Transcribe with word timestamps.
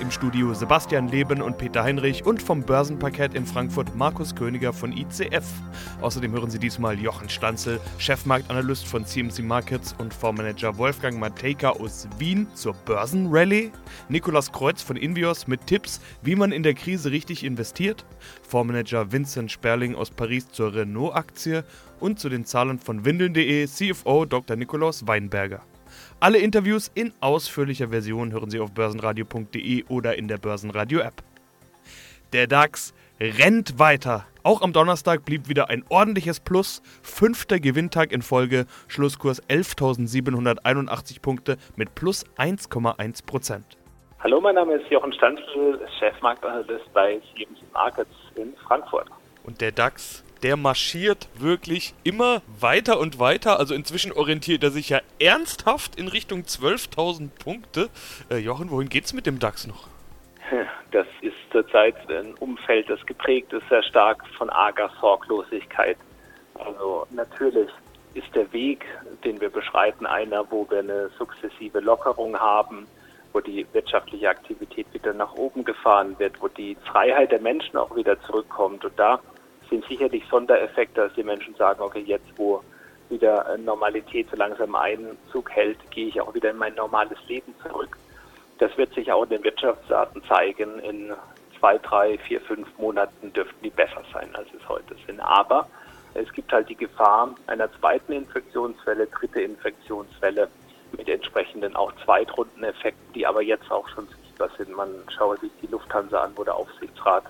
Im 0.00 0.10
Studio 0.10 0.54
Sebastian 0.54 1.08
Leben 1.08 1.40
und 1.40 1.58
Peter 1.58 1.82
Heinrich 1.84 2.24
und 2.26 2.42
vom 2.42 2.62
Börsenparkett 2.62 3.34
in 3.34 3.46
Frankfurt 3.46 3.94
Markus 3.96 4.34
Königer 4.34 4.72
von 4.72 4.92
ICF. 4.92 5.44
Außerdem 6.00 6.32
hören 6.32 6.50
Sie 6.50 6.58
diesmal 6.58 6.98
Jochen 6.98 7.28
Stanzel, 7.28 7.80
Chefmarktanalyst 7.98 8.86
von 8.86 9.04
CMC 9.06 9.40
Markets 9.40 9.94
und 9.98 10.12
Fondsmanager 10.12 10.76
Wolfgang 10.78 11.18
Matejka 11.18 11.70
aus 11.70 12.08
Wien 12.18 12.46
zur 12.54 12.74
Börsenrallye, 12.74 13.72
Nikolas 14.08 14.52
Kreuz 14.52 14.82
von 14.82 14.96
Invios 14.96 15.46
mit 15.46 15.66
Tipps, 15.66 16.00
wie 16.22 16.36
man 16.36 16.52
in 16.52 16.62
der 16.62 16.74
Krise 16.74 17.10
richtig 17.10 17.44
investiert, 17.44 18.04
Fondsmanager 18.48 19.12
Vincent 19.12 19.50
Sperling 19.50 19.94
aus 19.94 20.10
Paris 20.10 20.48
zur 20.50 20.74
Renault-Aktie 20.74 21.64
und 22.00 22.18
zu 22.18 22.28
den 22.28 22.44
Zahlen 22.44 22.78
von 22.78 23.04
Windeln.de 23.04 23.66
CFO 23.66 24.24
Dr. 24.24 24.56
Nikolaus 24.56 25.06
Weinberger. 25.06 25.62
Alle 26.24 26.38
Interviews 26.38 26.90
in 26.94 27.12
ausführlicher 27.20 27.88
Version 27.88 28.32
hören 28.32 28.48
Sie 28.48 28.58
auf 28.58 28.72
börsenradio.de 28.72 29.84
oder 29.90 30.16
in 30.16 30.26
der 30.26 30.38
Börsenradio-App. 30.38 31.22
Der 32.32 32.46
DAX 32.46 32.94
rennt 33.20 33.78
weiter. 33.78 34.24
Auch 34.42 34.62
am 34.62 34.72
Donnerstag 34.72 35.26
blieb 35.26 35.50
wieder 35.50 35.68
ein 35.68 35.84
ordentliches 35.90 36.40
Plus. 36.40 36.80
Fünfter 37.02 37.60
Gewinntag 37.60 38.10
in 38.10 38.22
Folge. 38.22 38.64
Schlusskurs 38.88 39.42
11.781 39.50 41.20
Punkte 41.20 41.58
mit 41.76 41.94
plus 41.94 42.24
1,1 42.38 43.26
Prozent. 43.26 43.76
Hallo, 44.20 44.40
mein 44.40 44.54
Name 44.54 44.76
ist 44.76 44.90
Jochen 44.90 45.12
Stanzel, 45.12 45.78
Chefmarktanalyst 45.98 46.90
bei 46.94 47.20
CMC 47.36 47.70
Markets 47.74 48.14
in 48.36 48.54
Frankfurt. 48.66 49.08
Und 49.42 49.60
der 49.60 49.72
DAX 49.72 50.23
der 50.44 50.58
marschiert 50.58 51.28
wirklich 51.36 51.94
immer 52.04 52.42
weiter 52.60 53.00
und 53.00 53.18
weiter. 53.18 53.58
Also 53.58 53.74
inzwischen 53.74 54.12
orientiert 54.12 54.62
er 54.62 54.70
sich 54.70 54.90
ja 54.90 55.00
ernsthaft 55.18 55.96
in 55.96 56.06
Richtung 56.06 56.42
12.000 56.42 57.30
Punkte. 57.42 57.88
Äh, 58.30 58.36
Jochen, 58.36 58.70
wohin 58.70 58.90
geht's 58.90 59.14
mit 59.14 59.24
dem 59.24 59.38
DAX 59.38 59.66
noch? 59.66 59.88
Das 60.92 61.06
ist 61.22 61.34
zurzeit 61.50 61.96
ein 62.10 62.34
Umfeld, 62.34 62.88
das 62.88 63.04
geprägt 63.06 63.52
ist 63.52 63.68
sehr 63.68 63.82
stark 63.82 64.22
von 64.36 64.50
arger 64.50 64.90
Sorglosigkeit. 65.00 65.96
Also 66.54 67.06
natürlich 67.10 67.68
ist 68.12 68.32
der 68.34 68.52
Weg, 68.52 68.84
den 69.24 69.40
wir 69.40 69.50
beschreiten, 69.50 70.06
einer, 70.06 70.48
wo 70.50 70.68
wir 70.70 70.80
eine 70.80 71.08
sukzessive 71.18 71.80
Lockerung 71.80 72.38
haben, 72.38 72.86
wo 73.32 73.40
die 73.40 73.66
wirtschaftliche 73.72 74.28
Aktivität 74.28 74.86
wieder 74.92 75.14
nach 75.14 75.34
oben 75.34 75.64
gefahren 75.64 76.16
wird, 76.18 76.40
wo 76.40 76.48
die 76.48 76.76
Freiheit 76.84 77.32
der 77.32 77.40
Menschen 77.40 77.76
auch 77.76 77.96
wieder 77.96 78.20
zurückkommt. 78.22 78.84
Und 78.84 78.96
da 78.96 79.18
sind 79.74 79.86
sicherlich 79.86 80.22
Sondereffekte, 80.30 81.02
dass 81.02 81.14
die 81.14 81.24
Menschen 81.24 81.54
sagen, 81.56 81.82
okay, 81.82 82.02
jetzt 82.06 82.26
wo 82.36 82.62
wieder 83.08 83.56
Normalität 83.58 84.28
so 84.30 84.36
langsam 84.36 84.74
Einzug 84.74 85.50
hält, 85.50 85.78
gehe 85.90 86.08
ich 86.08 86.20
auch 86.20 86.32
wieder 86.34 86.50
in 86.50 86.56
mein 86.56 86.74
normales 86.74 87.18
Leben 87.26 87.54
zurück. 87.62 87.96
Das 88.58 88.76
wird 88.78 88.94
sich 88.94 89.10
auch 89.10 89.24
in 89.24 89.30
den 89.30 89.44
Wirtschaftsdaten 89.44 90.22
zeigen. 90.24 90.78
In 90.78 91.12
zwei, 91.58 91.78
drei, 91.78 92.18
vier, 92.18 92.40
fünf 92.40 92.68
Monaten 92.78 93.32
dürften 93.32 93.62
die 93.62 93.70
besser 93.70 94.02
sein, 94.12 94.30
als 94.34 94.48
es 94.56 94.68
heute 94.68 94.94
sind. 95.06 95.20
Aber 95.20 95.68
es 96.14 96.32
gibt 96.32 96.52
halt 96.52 96.68
die 96.68 96.76
Gefahr 96.76 97.34
einer 97.48 97.68
zweiten 97.80 98.12
Infektionswelle, 98.12 99.06
dritte 99.08 99.42
Infektionswelle 99.42 100.48
mit 100.96 101.08
entsprechenden 101.08 101.74
auch 101.74 101.92
Zweitrundeneffekten, 102.04 103.12
die 103.12 103.26
aber 103.26 103.42
jetzt 103.42 103.70
auch 103.70 103.88
schon 103.88 104.06
sichtbar 104.06 104.50
sind. 104.56 104.74
Man 104.76 104.88
schaue 105.16 105.36
sich 105.38 105.50
die 105.60 105.66
Lufthansa 105.66 106.22
an, 106.22 106.32
wo 106.36 106.44
der 106.44 106.54
Aufsichtsrat 106.54 107.24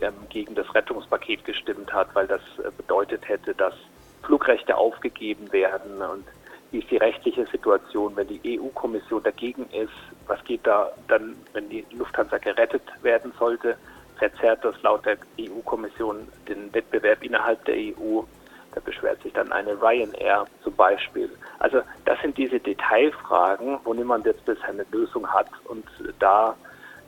ähm, 0.00 0.14
gegen 0.28 0.54
das 0.54 0.72
Rettungspaket 0.74 1.44
gestimmt 1.44 1.92
hat, 1.92 2.14
weil 2.14 2.26
das 2.26 2.40
äh, 2.58 2.70
bedeutet 2.76 3.28
hätte, 3.28 3.54
dass 3.54 3.74
Flugrechte 4.22 4.76
aufgegeben 4.76 5.52
werden 5.52 6.00
und 6.00 6.24
wie 6.74 6.80
ist 6.80 6.90
die 6.90 6.96
rechtliche 6.96 7.46
Situation, 7.46 8.16
wenn 8.16 8.26
die 8.26 8.58
EU-Kommission 8.58 9.22
dagegen 9.22 9.64
ist? 9.70 9.92
Was 10.26 10.42
geht 10.42 10.66
da 10.66 10.90
dann, 11.06 11.36
wenn 11.52 11.68
die 11.68 11.86
Lufthansa 11.92 12.38
gerettet 12.38 12.82
werden 13.02 13.32
sollte? 13.38 13.76
Verzerrt 14.18 14.64
das 14.64 14.74
laut 14.82 15.06
der 15.06 15.16
EU-Kommission 15.38 16.26
den 16.48 16.74
Wettbewerb 16.74 17.22
innerhalb 17.22 17.64
der 17.66 17.76
EU? 17.76 18.22
Da 18.74 18.80
beschwert 18.84 19.22
sich 19.22 19.32
dann 19.34 19.52
eine 19.52 19.80
Ryanair 19.80 20.46
zum 20.64 20.74
Beispiel. 20.74 21.30
Also 21.60 21.80
das 22.06 22.20
sind 22.22 22.36
diese 22.36 22.58
Detailfragen, 22.58 23.78
wo 23.84 23.94
niemand 23.94 24.26
jetzt 24.26 24.44
bisher 24.44 24.70
eine 24.70 24.84
Lösung 24.90 25.32
hat. 25.32 25.46
Und 25.66 25.86
da 26.18 26.56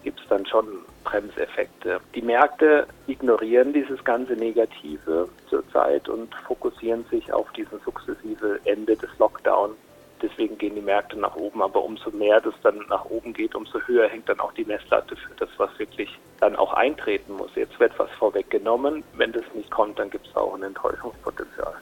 gibt 0.07 0.21
es 0.21 0.29
dann 0.29 0.47
schon 0.47 0.69
Bremseffekte. 1.03 1.99
Die 2.15 2.23
Märkte 2.23 2.87
ignorieren 3.09 3.73
dieses 3.73 4.05
ganze 4.05 4.35
Negative 4.35 5.29
zurzeit 5.51 6.09
und 6.09 6.33
fokussieren 6.47 7.05
sich 7.11 7.33
auf 7.33 7.51
diesen 7.55 7.81
sukzessive 7.81 8.61
Ende 8.67 8.97
des 8.97 9.11
Lockdowns. 9.19 9.75
Deswegen 10.23 10.57
gehen 10.59 10.77
die 10.77 10.81
Märkte 10.81 11.19
nach 11.19 11.35
oben, 11.35 11.61
aber 11.61 11.83
umso 11.83 12.13
mehr 12.13 12.41
das 12.41 12.55
dann 12.63 12.79
nach 12.89 13.05
oben 13.07 13.33
geht, 13.33 13.57
umso 13.57 13.81
höher 13.81 14.07
hängt 14.09 14.29
dann 14.29 14.39
auch 14.39 14.53
die 14.53 14.65
Messlatte 14.65 15.17
für 15.17 15.35
das, 15.41 15.49
was 15.57 15.77
wirklich 15.77 16.17
dann 16.39 16.55
auch 16.55 16.73
eintreten 16.75 17.33
muss. 17.33 17.51
Jetzt 17.57 17.81
wird 17.81 17.99
was 17.99 18.11
vorweggenommen. 18.13 19.03
Wenn 19.15 19.33
das 19.33 19.45
nicht 19.55 19.73
kommt, 19.73 19.99
dann 19.99 20.09
gibt 20.09 20.29
es 20.29 20.37
auch 20.37 20.55
ein 20.55 20.63
Enttäuschungspotenzial 20.63 21.75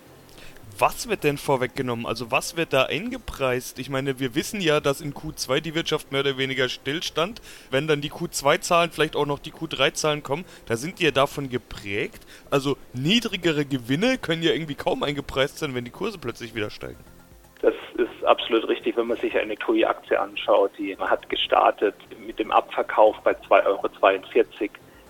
was 0.78 1.08
wird 1.08 1.24
denn 1.24 1.38
vorweggenommen? 1.38 2.06
Also 2.06 2.30
was 2.30 2.56
wird 2.56 2.72
da 2.72 2.84
eingepreist? 2.84 3.78
Ich 3.78 3.90
meine, 3.90 4.18
wir 4.18 4.34
wissen 4.34 4.60
ja, 4.60 4.80
dass 4.80 5.00
in 5.00 5.14
Q2 5.14 5.60
die 5.60 5.74
Wirtschaft 5.74 6.12
mehr 6.12 6.20
oder 6.20 6.38
weniger 6.38 6.68
stillstand. 6.68 7.40
Wenn 7.70 7.86
dann 7.86 8.00
die 8.00 8.10
Q2-Zahlen, 8.10 8.90
vielleicht 8.90 9.16
auch 9.16 9.26
noch 9.26 9.38
die 9.38 9.52
Q3-Zahlen 9.52 10.22
kommen, 10.22 10.44
da 10.66 10.76
sind 10.76 10.98
die 10.98 11.04
ja 11.04 11.10
davon 11.10 11.48
geprägt. 11.48 12.26
Also 12.50 12.76
niedrigere 12.92 13.64
Gewinne 13.64 14.18
können 14.18 14.42
ja 14.42 14.52
irgendwie 14.52 14.74
kaum 14.74 15.02
eingepreist 15.02 15.58
sein, 15.58 15.74
wenn 15.74 15.84
die 15.84 15.90
Kurse 15.90 16.18
plötzlich 16.18 16.54
wieder 16.54 16.70
steigen. 16.70 16.98
Das 17.62 17.74
ist 17.96 18.24
absolut 18.24 18.68
richtig, 18.68 18.96
wenn 18.96 19.06
man 19.06 19.16
sich 19.18 19.36
eine 19.36 19.56
TUI-Aktie 19.56 20.20
anschaut. 20.20 20.72
Die 20.78 20.96
hat 20.98 21.28
gestartet 21.28 21.94
mit 22.26 22.38
dem 22.38 22.50
Abverkauf 22.50 23.16
bei 23.24 23.32
2,42 23.32 23.66
Euro 23.66 23.88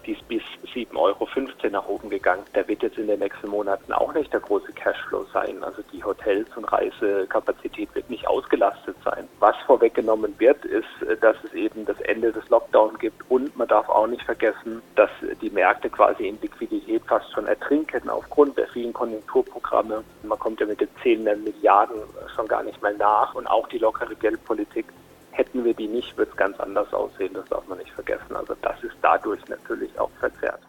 die 0.07 0.13
ist 0.13 0.27
bis 0.29 0.43
7,15 0.75 0.97
Euro 0.97 1.29
nach 1.71 1.89
oben 1.89 2.11
gegangen. 2.11 2.43
Da 2.53 2.67
wird 2.69 2.83
jetzt 2.83 2.99
in 2.99 3.07
den 3.07 3.21
nächsten 3.21 3.49
Monaten 3.49 3.93
auch 3.93 4.13
nicht 4.15 4.33
der 4.33 4.41
große 4.41 4.73
Cashflow 4.73 5.25
sein. 5.33 5.63
Also 5.63 5.83
die 5.93 6.03
Hotels 6.03 6.49
und 6.57 6.65
Reisekapazität 6.65 7.95
wird 7.95 8.09
nicht 8.11 8.27
ausgelastet 8.27 8.97
sein. 9.05 9.29
Was 9.41 9.57
vorweggenommen 9.67 10.35
wird, 10.39 10.65
ist, 10.65 10.89
dass 11.21 11.37
es 11.45 11.53
eben 11.55 11.85
das 11.85 12.01
Ende 12.03 12.33
des 12.33 12.49
Lockdowns 12.49 12.99
gibt 12.99 13.23
und 13.31 13.57
man 13.57 13.69
darf 13.69 13.89
auch 13.89 14.07
nicht 14.07 14.23
vergessen, 14.23 14.83
dass 14.97 15.11
die 15.41 15.51
Märkte 15.51 15.91
quasi 15.91 16.29
in 16.29 16.41
Liquidität 16.41 17.03
fast 17.07 17.33
schon 17.33 17.47
ertrinken 17.47 18.09
aufgrund 18.09 18.57
der 18.59 18.69
vielen 18.69 18.93
Konjunkturprogramme. 18.93 20.05
Man 20.23 20.39
kommt 20.39 20.61
ja 20.61 20.67
mit 20.67 20.81
den 20.81 20.89
zählenden 21.03 21.45
Milliarden 21.45 21.97
schon 22.35 22.49
gar 22.49 22.63
nicht 22.63 22.81
mehr 22.83 22.95
nach 22.95 23.35
und 23.35 23.47
auch 23.47 23.69
die 23.69 23.79
lockere 23.79 24.15
Geldpolitik 24.15 24.87
Hätten 25.35 25.65
wir 25.65 25.75
die 25.75 25.89
nicht, 25.89 26.17
wird 26.17 26.31
es 26.31 26.37
ganz 26.37 26.59
anders 26.61 26.93
aussehen, 26.93 27.35
das 27.35 27.45
darf 27.47 27.67
man 27.67 27.79
nicht 27.79 27.91
vergessen. 27.91 28.37
Also 28.37 28.55
das 28.63 28.83
ist 28.85 28.95
dadurch 29.03 29.41
natürlich 29.49 29.91
auch 29.99 30.11
verzerrt. 30.21 30.61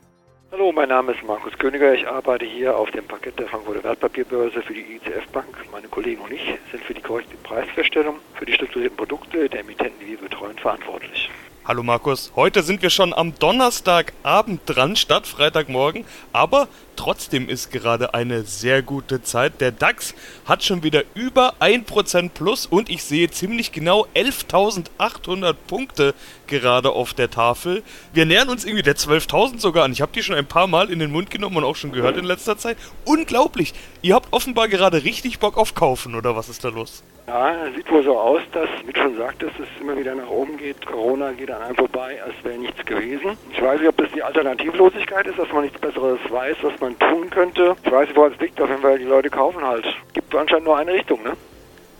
Hallo, 0.51 0.71
mein 0.71 0.89
Name 0.89 1.11
ist 1.11 1.23
Markus 1.23 1.53
Königer. 1.59 1.93
Ich 1.93 2.07
arbeite 2.07 2.45
hier 2.45 2.75
auf 2.75 2.89
dem 2.89 3.05
Parkett 3.05 3.37
der 3.37 3.47
Frankfurter 3.47 3.83
Wertpapierbörse 3.83 4.63
für 4.63 4.73
die 4.73 4.95
ICF 4.95 5.27
Bank. 5.31 5.55
Meine 5.71 5.87
Kollegen 5.87 6.21
und 6.21 6.31
ich 6.31 6.57
sind 6.71 6.83
für 6.83 6.95
die 6.95 7.01
korrekte 7.01 7.37
Preisfeststellung 7.37 8.15
für 8.33 8.45
die 8.45 8.53
strukturierten 8.53 8.97
Produkte 8.97 9.47
der 9.49 9.59
Emittenten, 9.59 9.99
die 9.99 10.11
wir 10.11 10.17
betreuen, 10.17 10.57
verantwortlich. 10.57 11.29
Hallo 11.67 11.83
Markus, 11.83 12.31
heute 12.35 12.63
sind 12.63 12.81
wir 12.81 12.89
schon 12.89 13.13
am 13.13 13.37
Donnerstagabend 13.37 14.61
dran 14.65 14.95
statt 14.95 15.27
Freitagmorgen, 15.27 16.05
aber 16.31 16.67
trotzdem 16.95 17.49
ist 17.49 17.71
gerade 17.71 18.13
eine 18.13 18.43
sehr 18.43 18.81
gute 18.81 19.21
Zeit. 19.21 19.61
Der 19.61 19.71
DAX 19.71 20.13
hat 20.45 20.63
schon 20.63 20.83
wieder 20.83 21.03
über 21.13 21.55
1% 21.59 22.29
plus 22.29 22.65
und 22.65 22.89
ich 22.89 23.03
sehe 23.03 23.29
ziemlich 23.29 23.71
genau 23.71 24.07
11.800 24.15 25.53
Punkte 25.67 26.13
gerade 26.47 26.91
auf 26.91 27.13
der 27.13 27.29
Tafel. 27.29 27.83
Wir 28.13 28.25
nähern 28.25 28.49
uns 28.49 28.65
irgendwie 28.65 28.83
der 28.83 28.95
12.000 28.95 29.59
sogar 29.59 29.85
an. 29.85 29.91
Ich 29.91 30.01
habe 30.01 30.11
die 30.13 30.23
schon 30.23 30.35
ein 30.35 30.45
paar 30.45 30.67
Mal 30.67 30.91
in 30.91 30.99
den 30.99 31.11
Mund 31.11 31.29
genommen 31.29 31.57
und 31.57 31.63
auch 31.63 31.75
schon 31.75 31.91
gehört 31.91 32.17
in 32.17 32.25
letzter 32.25 32.57
Zeit. 32.57 32.77
Unglaublich! 33.05 33.73
Ihr 34.01 34.13
habt 34.13 34.31
offenbar 34.31 34.67
gerade 34.67 35.03
richtig 35.03 35.39
Bock 35.39 35.57
auf 35.57 35.73
Kaufen, 35.73 36.15
oder 36.15 36.35
was 36.35 36.49
ist 36.49 36.63
da 36.63 36.69
los? 36.69 37.03
Ja, 37.27 37.55
sieht 37.75 37.91
wohl 37.91 38.03
so 38.03 38.19
aus, 38.19 38.41
dass, 38.51 38.69
wie 38.85 38.93
du 38.93 39.01
schon 39.01 39.17
sagtest, 39.17 39.53
es 39.59 39.81
immer 39.81 39.97
wieder 39.97 40.13
nach 40.13 40.29
oben 40.29 40.57
geht. 40.57 40.85
Corona 40.85 41.31
geht 41.31 41.49
an 41.49 41.63
einem 41.63 41.75
vorbei, 41.75 42.21
als 42.23 42.35
wäre 42.43 42.59
nichts 42.59 42.85
gewesen. 42.85 43.35
Ich 43.51 43.59
weiß 43.59 43.79
nicht, 43.79 43.89
ob 43.89 43.97
das 43.97 44.11
die 44.11 44.21
Alternativlosigkeit 44.21 45.25
ist, 45.25 45.39
dass 45.39 45.51
man 45.51 45.63
nichts 45.63 45.79
Besseres 45.79 46.19
weiß, 46.29 46.57
was 46.61 46.79
man 46.79 46.84
tun 46.93 47.29
könnte. 47.29 47.75
Ich 47.83 47.91
weiß 47.91 48.07
nicht, 48.07 48.17
woran 48.17 48.33
es 48.33 48.39
liegt. 48.39 48.61
Auf 48.61 48.69
jeden 48.69 48.81
Fall, 48.81 48.99
die 48.99 49.05
Leute 49.05 49.29
kaufen 49.29 49.63
halt. 49.65 49.85
Gibt 50.13 50.33
anscheinend 50.35 50.65
nur 50.65 50.77
eine 50.77 50.93
Richtung, 50.93 51.23
ne? 51.23 51.33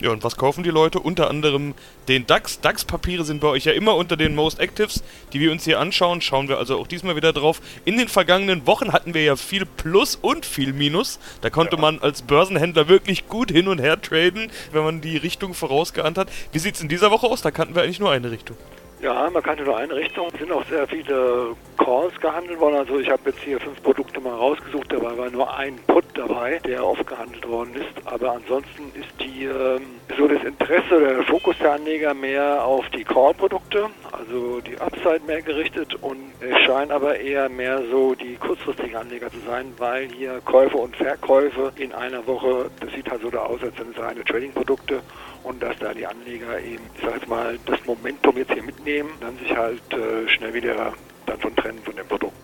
Ja, 0.01 0.11
und 0.11 0.25
was 0.25 0.35
kaufen 0.35 0.63
die 0.63 0.71
Leute? 0.71 0.99
Unter 0.99 1.29
anderem 1.29 1.73
den 2.09 2.27
DAX. 2.27 2.59
DAX-Papiere 2.59 3.23
sind 3.23 3.39
bei 3.39 3.47
euch 3.47 3.63
ja 3.63 3.71
immer 3.71 3.95
unter 3.95 4.17
den 4.17 4.35
Most 4.35 4.59
Actives, 4.59 5.03
die 5.31 5.39
wir 5.39 5.53
uns 5.53 5.63
hier 5.63 5.79
anschauen. 5.79 6.21
Schauen 6.21 6.49
wir 6.49 6.57
also 6.57 6.77
auch 6.77 6.87
diesmal 6.87 7.15
wieder 7.15 7.31
drauf. 7.31 7.61
In 7.85 7.97
den 7.97 8.09
vergangenen 8.09 8.67
Wochen 8.67 8.91
hatten 8.91 9.13
wir 9.13 9.23
ja 9.23 9.37
viel 9.37 9.65
Plus 9.65 10.17
und 10.17 10.45
viel 10.45 10.73
Minus. 10.73 11.17
Da 11.41 11.49
konnte 11.49 11.77
ja. 11.77 11.81
man 11.81 11.99
als 11.99 12.23
Börsenhändler 12.23 12.89
wirklich 12.89 13.29
gut 13.29 13.51
hin 13.51 13.69
und 13.69 13.79
her 13.79 14.01
traden, 14.01 14.51
wenn 14.73 14.83
man 14.83 14.99
die 14.99 15.15
Richtung 15.15 15.53
vorausgeahnt 15.53 16.17
hat. 16.17 16.27
Wie 16.51 16.59
sieht 16.59 16.75
es 16.75 16.81
in 16.81 16.89
dieser 16.89 17.09
Woche 17.09 17.27
aus? 17.27 17.41
Da 17.41 17.51
kannten 17.51 17.73
wir 17.73 17.83
eigentlich 17.83 18.01
nur 18.01 18.11
eine 18.11 18.31
Richtung. 18.31 18.57
Ja, 19.06 19.30
man 19.30 19.44
kannte 19.44 19.62
nur 19.62 19.78
eine 19.78 19.96
Richtung. 19.96 20.30
Es 20.34 20.40
sind 20.40 20.52
auch 20.52 20.66
sehr 20.66 20.88
viele 20.88 21.56
Calls 21.78 22.19
gehandelt 22.19 22.60
worden. 22.60 22.78
Also 22.78 22.98
ich 22.98 23.07
habe 23.07 23.22
jetzt 23.30 23.40
hier 23.40 23.60
fünf 23.60 23.80
Produkte 23.84 24.19
mal 24.19 24.34
rausgesucht. 24.34 24.92
Dabei 24.92 25.16
war 25.16 25.30
nur 25.30 25.56
ein 25.56 25.78
Put 25.86 26.06
dabei, 26.16 26.60
der 26.66 26.84
oft 26.84 27.06
gehandelt 27.06 27.48
worden 27.48 27.75
ist. 27.75 28.07
Aber 28.07 28.31
ansonsten 28.31 28.92
ist 29.00 29.13
die 29.19 29.46
ähm, 29.46 30.00
so 30.18 30.28
das 30.28 30.44
Interesse 30.44 30.96
oder 30.98 31.13
der 31.18 31.24
Fokus 31.24 31.56
der 31.60 31.74
Anleger 31.74 32.16
mehr 32.16 32.66
auf 32.66 32.90
die 32.90 33.04
Call-Produkte, 33.04 33.92
also 34.12 34.60
die 34.62 34.80
Upside 34.80 35.22
mehr 35.28 35.44
gerichtet 35.44 35.94
und 36.02 36.18
es 36.40 36.60
scheinen 36.66 36.92
aber 36.92 37.19
eher 37.19 37.48
mehr 37.50 37.84
so 37.92 38.16
die 38.16 38.36
kurzfristigen 38.38 38.96
Anleger 38.96 39.30
zu 39.30 39.40
sein, 39.46 39.72
weil 39.78 40.07
hier 40.07 40.42
Käufe 40.46 40.78
und 40.78 40.96
Verkäufe 40.96 41.72
in 41.75 41.94
einer 41.94 42.25
Woche, 42.25 42.72
das 42.80 42.92
sieht 42.94 43.10
halt 43.10 43.22
so 43.22 43.30
da 43.30 43.40
aus, 43.40 43.62
als 43.62 43.75
sind 43.75 43.96
es 43.96 44.02
reine 44.02 44.24
Trading-Produkte 44.24 45.02
und 45.45 45.62
dass 45.62 45.77
da 45.80 45.94
die 45.94 46.06
Anleger 46.06 46.59
eben, 46.59 46.83
ich 46.95 47.03
sag 47.03 47.15
jetzt 47.15 47.27
mal, 47.27 47.57
das 47.65 47.80
Momentum 47.86 48.36
jetzt 48.38 48.51
hier 48.51 48.63
mitnehmen, 48.63 49.12
dann 49.21 49.38
sich 49.38 49.56
halt 49.56 49.94
äh, 49.94 50.27
schnell 50.27 50.53
wieder 50.53 50.94
dann 51.27 51.39
von 51.39 51.56
trennen 51.56 51.80
von 51.83 51.95
den 51.95 52.07
Produkten. 52.07 52.36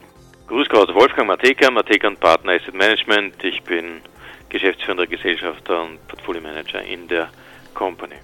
Grüß 0.48 0.70
Gott, 0.70 0.94
Wolfgang 0.94 1.28
Mateka, 1.28 1.72
Mateka 1.72 2.08
und 2.08 2.20
Partner 2.20 2.54
Asset 2.54 2.76
Management. 2.76 3.44
Ich 3.44 3.62
bin 3.64 4.02
geschäftsführender 4.50 5.08
Gesellschafter 5.08 5.84
und 5.84 6.08
Portfolio 6.08 6.42
Manager 6.42 6.82
in 6.84 7.08
der 7.08 7.30
Company. 7.74 8.16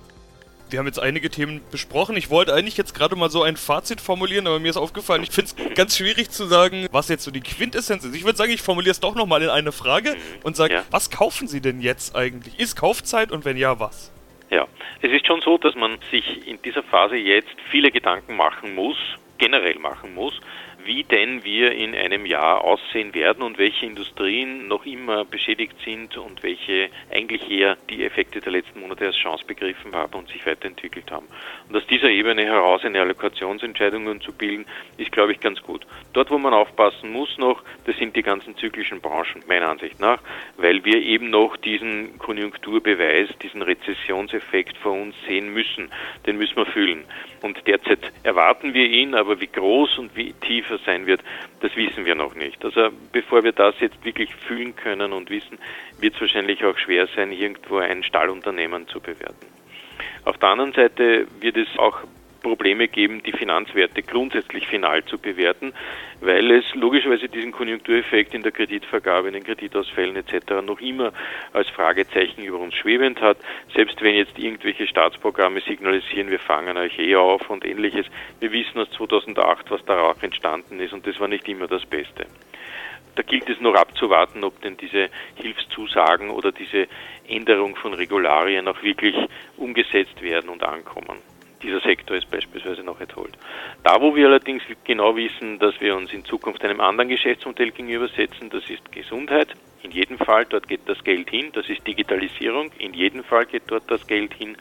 Wir 0.69 0.79
haben 0.79 0.85
jetzt 0.85 0.99
einige 0.99 1.29
Themen 1.29 1.61
besprochen. 1.71 2.17
Ich 2.17 2.29
wollte 2.29 2.53
eigentlich 2.53 2.75
jetzt 2.75 2.93
gerade 2.93 3.15
mal 3.15 3.29
so 3.29 3.41
ein 3.41 3.55
Fazit 3.55 4.01
formulieren, 4.01 4.45
aber 4.45 4.59
mir 4.59 4.69
ist 4.69 4.77
aufgefallen, 4.77 5.23
ich 5.23 5.31
finde 5.31 5.51
es 5.55 5.75
ganz 5.75 5.95
schwierig 5.95 6.29
zu 6.29 6.45
sagen, 6.45 6.87
was 6.91 7.07
jetzt 7.07 7.23
so 7.23 7.31
die 7.31 7.39
Quintessenz 7.39 8.03
ist. 8.03 8.13
Ich 8.13 8.25
würde 8.25 8.37
sagen, 8.37 8.51
ich 8.51 8.61
formuliere 8.61 8.91
es 8.91 8.99
doch 8.99 9.15
nochmal 9.15 9.41
in 9.41 9.49
eine 9.49 9.71
Frage 9.71 10.11
mhm. 10.11 10.17
und 10.43 10.57
sage, 10.57 10.73
ja. 10.73 10.83
was 10.91 11.09
kaufen 11.09 11.47
Sie 11.47 11.61
denn 11.61 11.79
jetzt 11.79 12.15
eigentlich? 12.17 12.59
Ist 12.59 12.75
Kaufzeit 12.75 13.31
und 13.31 13.45
wenn 13.45 13.55
ja, 13.55 13.79
was? 13.79 14.11
Ja, 14.49 14.67
es 15.01 15.11
ist 15.11 15.27
schon 15.27 15.41
so, 15.41 15.57
dass 15.57 15.75
man 15.75 15.97
sich 16.09 16.47
in 16.47 16.61
dieser 16.61 16.83
Phase 16.83 17.17
jetzt 17.17 17.55
viele 17.69 17.91
Gedanken 17.91 18.35
machen 18.35 18.75
muss, 18.75 18.97
generell 19.37 19.77
machen 19.79 20.15
muss, 20.15 20.39
wie 20.87 21.03
denn 21.03 21.43
wir 21.43 21.73
in 21.73 21.93
einem 21.93 22.25
Jahr 22.25 22.63
aussehen 22.63 23.13
werden 23.13 23.43
und 23.43 23.57
welche 23.57 23.85
Industrien 23.85 24.69
noch 24.69 24.85
immer 24.85 25.25
beschädigt 25.25 25.75
sind 25.83 26.15
und 26.15 26.41
welche 26.43 26.89
eigentlich 27.11 27.51
eher 27.51 27.77
die 27.89 28.05
Effekte 28.05 28.39
der 28.39 28.53
letzten 28.53 28.79
Monate 28.79 29.05
als 29.05 29.17
Chance 29.17 29.43
begriffen 29.45 29.93
haben 29.93 30.13
und 30.13 30.29
sich 30.29 30.45
weiterentwickelt 30.45 31.11
haben. 31.11 31.27
Und 31.67 31.75
aus 31.75 31.85
dieser 31.87 32.09
Ebene 32.09 32.45
heraus 32.45 32.85
eine 32.85 33.01
Allokationsentscheidung 33.01 34.21
zu 34.21 34.31
bilden, 34.31 34.65
ist, 34.97 35.11
glaube 35.11 35.33
ich, 35.33 35.41
ganz 35.41 35.61
gut. 35.61 35.85
Dort, 36.13 36.31
wo 36.31 36.37
man 36.37 36.53
aufpassen 36.53 37.11
muss 37.11 37.37
noch, 37.37 37.61
das 37.85 37.97
sind 37.97 38.15
die 38.15 38.23
ganzen 38.23 38.55
zyklischen 38.55 39.01
Branchen, 39.01 39.43
meiner 39.45 39.67
Ansicht 39.67 39.99
nach, 39.99 40.21
weil 40.55 40.85
wir 40.85 41.01
eben 41.01 41.29
noch 41.29 41.57
diesen 41.57 42.17
Konjunkturbeweis, 42.17 43.27
diesen 43.41 43.61
Rezessionseffekt 43.61 44.77
vor 44.77 44.93
uns 44.93 45.15
sehen 45.27 45.53
müssen. 45.53 45.91
Den 46.25 46.37
müssen 46.37 46.55
wir 46.55 46.65
fühlen. 46.65 47.03
Und 47.41 47.65
derzeit 47.67 47.99
erwarten 48.23 48.73
wir 48.73 48.85
ihn, 48.85 49.15
aber 49.15 49.39
wie 49.39 49.47
groß 49.47 49.97
und 49.99 50.15
wie 50.15 50.33
tief 50.33 50.69
er 50.69 50.79
sein 50.79 51.05
wird, 51.05 51.21
das 51.61 51.75
wissen 51.75 52.05
wir 52.05 52.15
noch 52.15 52.35
nicht. 52.35 52.63
Also 52.63 52.89
bevor 53.11 53.43
wir 53.43 53.51
das 53.51 53.75
jetzt 53.79 54.03
wirklich 54.03 54.33
fühlen 54.33 54.75
können 54.75 55.13
und 55.13 55.29
wissen, 55.29 55.59
wird 55.99 56.15
es 56.15 56.21
wahrscheinlich 56.21 56.63
auch 56.65 56.77
schwer 56.77 57.07
sein, 57.15 57.31
irgendwo 57.31 57.77
ein 57.77 58.03
Stallunternehmen 58.03 58.87
zu 58.87 58.99
bewerten. 58.99 59.45
Auf 60.25 60.37
der 60.37 60.49
anderen 60.49 60.73
Seite 60.73 61.27
wird 61.39 61.57
es 61.57 61.67
auch 61.77 61.99
Probleme 62.47 62.87
geben, 62.87 63.21
die 63.23 63.33
Finanzwerte 63.33 64.01
grundsätzlich 64.03 64.67
final 64.67 65.03
zu 65.03 65.17
bewerten, 65.17 65.73
weil 66.21 66.49
es 66.51 66.63
logischerweise 66.75 67.27
diesen 67.27 67.51
Konjunktureffekt 67.51 68.33
in 68.33 68.41
der 68.41 68.53
Kreditvergabe, 68.53 69.27
in 69.27 69.33
den 69.33 69.43
Kreditausfällen 69.43 70.15
etc. 70.15 70.65
noch 70.65 70.79
immer 70.79 71.11
als 71.51 71.67
Fragezeichen 71.67 72.43
über 72.43 72.59
uns 72.59 72.73
schwebend 72.73 73.19
hat. 73.19 73.37
Selbst 73.75 74.01
wenn 74.01 74.15
jetzt 74.15 74.39
irgendwelche 74.39 74.87
Staatsprogramme 74.87 75.59
signalisieren, 75.59 76.29
wir 76.31 76.39
fangen 76.39 76.77
euch 76.77 76.97
eh 76.97 77.17
auf 77.17 77.49
und 77.49 77.65
ähnliches, 77.65 78.05
wir 78.39 78.53
wissen 78.53 78.79
aus 78.79 78.89
2008, 78.91 79.69
was 79.69 79.83
darauf 79.83 80.23
entstanden 80.23 80.79
ist 80.79 80.93
und 80.93 81.05
das 81.05 81.19
war 81.19 81.27
nicht 81.27 81.49
immer 81.49 81.67
das 81.67 81.85
Beste 81.85 82.27
da 83.15 83.23
gilt 83.23 83.49
es 83.49 83.59
noch 83.59 83.73
abzuwarten, 83.73 84.43
ob 84.43 84.61
denn 84.61 84.77
diese 84.77 85.09
Hilfszusagen 85.33 86.29
oder 86.29 86.51
diese 86.51 86.87
Änderung 87.27 87.75
von 87.75 87.95
Regularien 87.95 88.67
auch 88.67 88.83
wirklich 88.83 89.15
umgesetzt 89.57 90.21
werden 90.21 90.51
und 90.51 90.61
ankommen 90.61 91.17
dieser 91.61 91.79
Sektor 91.81 92.17
ist 92.17 92.29
beispielsweise 92.29 92.83
noch 92.83 92.99
erholt. 92.99 93.37
Da, 93.83 94.01
wo 94.01 94.15
wir 94.15 94.27
allerdings 94.27 94.63
genau 94.83 95.15
wissen, 95.15 95.59
dass 95.59 95.79
wir 95.79 95.95
uns 95.95 96.13
in 96.13 96.25
Zukunft 96.25 96.63
einem 96.63 96.81
anderen 96.81 97.09
Geschäftsmodell 97.09 97.71
gegenübersetzen, 97.71 98.49
das 98.49 98.69
ist 98.69 98.91
Gesundheit. 98.91 99.49
In 99.83 99.91
jedem 99.91 100.17
Fall, 100.17 100.45
dort 100.45 100.67
geht 100.67 100.81
das 100.87 101.03
Geld 101.03 101.29
hin. 101.29 101.49
Das 101.53 101.69
ist 101.69 101.85
Digitalisierung. 101.85 102.71
In 102.77 102.93
jedem 102.93 103.23
Fall 103.23 103.45
geht 103.45 103.63
dort 103.67 103.89
das 103.89 104.05
Geld 104.07 104.33
hin. 104.33 104.57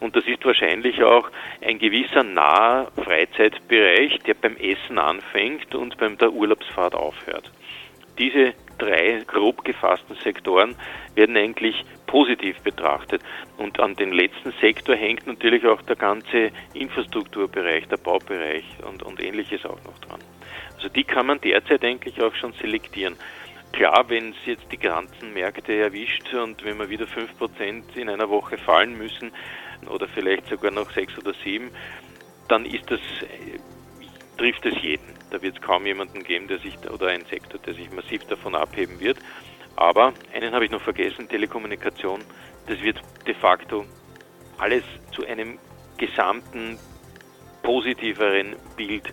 Und 0.00 0.16
das 0.16 0.24
ist 0.26 0.44
wahrscheinlich 0.44 1.02
auch 1.02 1.30
ein 1.64 1.78
gewisser 1.78 2.22
naher 2.22 2.90
Freizeitbereich, 2.96 4.18
der 4.26 4.34
beim 4.34 4.56
Essen 4.56 4.98
anfängt 4.98 5.74
und 5.74 5.96
beim 5.98 6.18
der 6.18 6.32
Urlaubsfahrt 6.32 6.94
aufhört. 6.94 7.50
Diese 8.18 8.54
drei 8.78 9.22
grob 9.26 9.64
gefassten 9.64 10.16
Sektoren 10.22 10.76
werden 11.14 11.36
eigentlich 11.36 11.84
positiv 12.06 12.58
betrachtet. 12.60 13.22
Und 13.56 13.80
an 13.80 13.96
den 13.96 14.12
letzten 14.12 14.52
Sektor 14.60 14.94
hängt 14.96 15.26
natürlich 15.26 15.66
auch 15.66 15.82
der 15.82 15.96
ganze 15.96 16.50
Infrastrukturbereich, 16.74 17.88
der 17.88 17.96
Baubereich 17.96 18.64
und, 18.88 19.02
und 19.02 19.22
ähnliches 19.22 19.64
auch 19.64 19.82
noch 19.84 19.98
dran. 20.00 20.20
Also 20.76 20.88
die 20.88 21.04
kann 21.04 21.26
man 21.26 21.40
derzeit 21.40 21.84
eigentlich 21.84 22.20
auch 22.20 22.34
schon 22.34 22.52
selektieren. 22.54 23.16
Klar, 23.72 24.04
wenn 24.08 24.30
es 24.30 24.36
jetzt 24.46 24.70
die 24.70 24.78
ganzen 24.78 25.34
Märkte 25.34 25.74
erwischt 25.74 26.32
und 26.34 26.64
wenn 26.64 26.78
wir 26.78 26.88
wieder 26.88 27.06
5% 27.06 27.96
in 27.96 28.08
einer 28.08 28.28
Woche 28.28 28.56
fallen 28.56 28.96
müssen 28.96 29.32
oder 29.88 30.08
vielleicht 30.08 30.48
sogar 30.48 30.70
noch 30.70 30.90
6 30.90 31.18
oder 31.18 31.34
7, 31.44 31.70
dann 32.48 32.64
ist 32.64 32.90
das, 32.90 33.00
trifft 34.36 34.64
es 34.66 34.80
jeden. 34.82 35.14
Da 35.30 35.40
wird 35.42 35.56
es 35.56 35.62
kaum 35.62 35.86
jemanden 35.86 36.22
geben, 36.22 36.48
der 36.48 36.58
sich, 36.58 36.78
oder 36.90 37.08
einen 37.08 37.26
Sektor, 37.26 37.60
der 37.60 37.74
sich 37.74 37.90
massiv 37.90 38.24
davon 38.24 38.54
abheben 38.54 39.00
wird. 39.00 39.18
Aber 39.76 40.14
einen 40.32 40.54
habe 40.54 40.64
ich 40.64 40.70
noch 40.70 40.80
vergessen, 40.80 41.28
Telekommunikation, 41.28 42.20
das 42.66 42.80
wird 42.80 43.00
de 43.26 43.34
facto 43.34 43.84
alles 44.58 44.84
zu 45.12 45.26
einem 45.26 45.58
gesamten 45.98 46.78
positiveren 47.62 48.56
Bild 48.76 49.12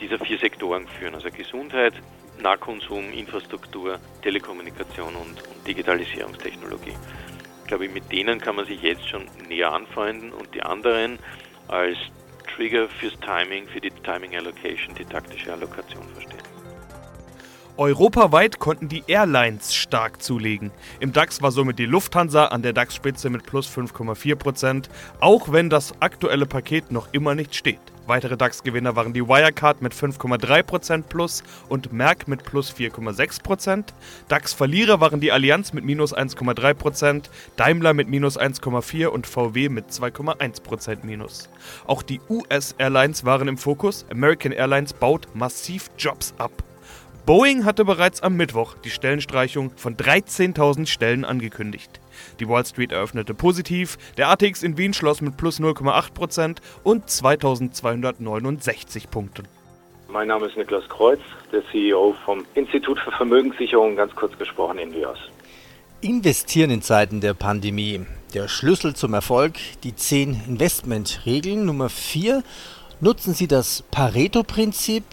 dieser 0.00 0.18
vier 0.18 0.38
Sektoren 0.38 0.86
führen. 0.86 1.14
Also 1.14 1.30
Gesundheit, 1.30 1.94
Nahkonsum, 2.40 3.12
Infrastruktur, 3.12 3.98
Telekommunikation 4.22 5.14
und, 5.14 5.42
und 5.42 5.66
Digitalisierungstechnologie. 5.66 6.96
Ich 7.62 7.66
glaube, 7.66 7.88
mit 7.88 8.10
denen 8.10 8.40
kann 8.40 8.56
man 8.56 8.66
sich 8.66 8.80
jetzt 8.82 9.08
schon 9.08 9.28
näher 9.48 9.72
anfreunden 9.72 10.32
und 10.32 10.54
die 10.54 10.62
anderen 10.62 11.18
als 11.68 11.98
Trigger 12.54 12.88
fürs 12.88 13.14
Timing, 13.20 13.66
für 13.68 13.80
die 13.80 13.90
Timing 13.90 14.36
Allocation, 14.36 14.94
die 14.94 15.04
taktische 15.04 15.52
Allokation 15.52 16.02
verstehen. 16.14 16.38
Europaweit 17.76 18.58
konnten 18.58 18.88
die 18.88 19.04
Airlines 19.06 19.74
stark 19.74 20.22
zulegen. 20.22 20.70
Im 21.00 21.12
DAX 21.12 21.40
war 21.40 21.50
somit 21.50 21.78
die 21.78 21.86
Lufthansa 21.86 22.46
an 22.46 22.60
der 22.60 22.74
DAX-Spitze 22.74 23.30
mit 23.30 23.46
plus 23.46 23.74
5,4%, 23.74 24.90
auch 25.18 25.50
wenn 25.50 25.70
das 25.70 25.94
aktuelle 26.00 26.44
Paket 26.44 26.92
noch 26.92 27.08
immer 27.12 27.34
nicht 27.34 27.54
steht. 27.54 27.80
Weitere 28.10 28.36
DAX-Gewinner 28.36 28.96
waren 28.96 29.12
die 29.12 29.28
Wirecard 29.28 29.82
mit 29.82 29.94
5,3% 29.94 31.04
plus 31.04 31.44
und 31.68 31.92
Merck 31.92 32.26
mit 32.26 32.42
plus 32.42 32.74
4,6%. 32.74 33.84
DAX-Verlierer 34.26 35.00
waren 35.00 35.20
die 35.20 35.30
Allianz 35.30 35.72
mit 35.72 35.84
minus 35.84 36.12
1,3%, 36.12 37.30
Daimler 37.54 37.94
mit 37.94 38.08
minus 38.08 38.36
1,4% 38.36 39.06
und 39.06 39.28
VW 39.28 39.68
mit 39.68 39.90
2,1% 39.92 41.06
minus. 41.06 41.48
Auch 41.86 42.02
die 42.02 42.20
US-Airlines 42.28 43.24
waren 43.24 43.46
im 43.46 43.56
Fokus. 43.56 44.04
American 44.10 44.50
Airlines 44.50 44.92
baut 44.92 45.28
massiv 45.34 45.88
Jobs 45.96 46.34
ab. 46.36 46.50
Boeing 47.26 47.64
hatte 47.64 47.84
bereits 47.84 48.22
am 48.22 48.36
Mittwoch 48.36 48.74
die 48.84 48.90
Stellenstreichung 48.90 49.72
von 49.76 49.96
13.000 49.96 50.86
Stellen 50.86 51.24
angekündigt. 51.24 52.00
Die 52.40 52.48
Wall 52.48 52.64
Street 52.64 52.92
eröffnete 52.92 53.34
positiv, 53.34 53.98
der 54.16 54.28
ATX 54.28 54.62
in 54.62 54.78
Wien 54.78 54.94
schloss 54.94 55.20
mit 55.20 55.36
plus 55.36 55.60
0,8% 55.60 56.56
und 56.82 57.08
2269 57.08 59.10
Punkten. 59.10 59.46
Mein 60.08 60.28
Name 60.28 60.46
ist 60.46 60.56
Niklas 60.56 60.88
Kreuz, 60.88 61.20
der 61.52 61.62
CEO 61.70 62.16
vom 62.24 62.44
Institut 62.54 62.98
für 62.98 63.12
Vermögenssicherung, 63.12 63.94
ganz 63.94 64.14
kurz 64.16 64.36
gesprochen 64.36 64.78
Invios. 64.78 65.18
Investieren 66.00 66.70
in 66.70 66.82
Zeiten 66.82 67.20
der 67.20 67.34
Pandemie. 67.34 68.00
Der 68.34 68.48
Schlüssel 68.48 68.96
zum 68.96 69.14
Erfolg, 69.14 69.54
die 69.84 69.94
10 69.94 70.42
Investmentregeln. 70.48 71.66
Nummer 71.66 71.90
4. 71.90 72.42
Nutzen 73.00 73.34
Sie 73.34 73.46
das 73.46 73.84
Pareto-Prinzip 73.90 75.04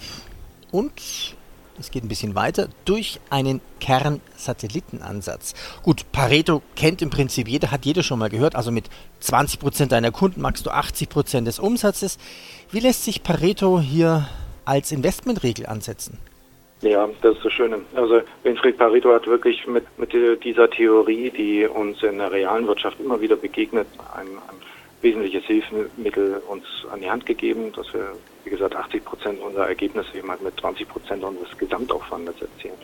und 0.72 1.36
es 1.80 1.92
geht 1.92 2.04
ein 2.04 2.08
bisschen 2.08 2.36
weiter, 2.36 2.70
durch 2.86 3.20
einen 3.30 3.62
Kernsatellitenansatz. 3.80 5.54
Gut, 5.84 6.12
Pareto 6.12 6.62
kennt 6.76 7.02
im 7.02 7.10
Prinzip 7.10 7.48
jeder, 7.48 7.72
hat 7.72 7.86
jeder 7.86 8.04
schon 8.04 8.20
mal 8.20 8.30
gehört, 8.30 8.56
also 8.56 8.72
mit 8.72 8.86
20% 9.22 9.88
deiner 9.88 10.12
Kunden 10.12 10.42
magst 10.42 10.66
du 10.66 10.72
80% 10.72 11.44
des 11.46 11.60
Umsatzes. 11.60 12.18
Wie 12.72 12.80
lässt 12.80 13.04
sich 13.04 13.24
Pareto 13.24 13.80
hier 13.80 14.28
als 14.66 14.92
Investmentregel 14.92 15.66
ansetzen? 15.66 16.18
Ja, 16.82 17.10
das 17.22 17.38
ist 17.38 17.46
das 17.46 17.54
Schöne. 17.54 17.80
Also 17.96 18.22
Winfried 18.44 18.78
Pareto 18.78 19.12
hat 19.12 19.26
wirklich 19.26 19.66
mit, 19.66 19.86
mit 19.98 20.14
dieser 20.44 20.70
Theorie, 20.70 21.32
die 21.32 21.66
uns 21.66 22.04
in 22.04 22.20
der 22.20 22.32
realen 22.32 22.68
Wirtschaft 22.68 23.00
immer 23.00 23.20
wieder 23.20 23.36
begegnet, 23.36 23.88
ein, 24.16 24.28
ein 24.28 24.62
wesentliches 25.02 25.44
Hilfsmittel 25.46 26.42
uns 26.48 26.66
an 26.92 27.02
die 27.02 27.10
Hand 27.10 27.26
gegeben, 27.26 27.72
dass 27.76 27.94
wir, 27.94 28.14
wie 28.44 28.50
gesagt, 28.50 28.76
80 28.76 29.06
Prozent 29.06 29.40
unserer 29.42 29.68
Ergebnisse 29.68 30.18
eben 30.18 30.30
halt 30.30 30.42
mit 30.42 30.60
20 30.60 30.88
Prozent 30.88 31.24
unseres 31.24 31.56
Gesamtaufwandes 31.58 32.36
erzielen. 32.42 32.78